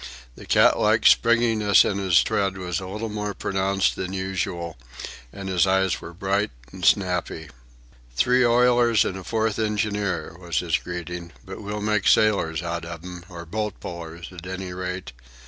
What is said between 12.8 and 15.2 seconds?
of them, or boat pullers at any rate.